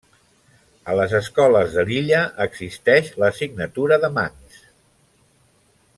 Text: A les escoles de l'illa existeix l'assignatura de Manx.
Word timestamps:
A 0.93 0.95
les 0.99 1.13
escoles 1.19 1.75
de 1.75 1.83
l'illa 1.91 2.23
existeix 2.47 3.13
l'assignatura 3.25 4.03
de 4.07 4.13
Manx. 4.19 4.65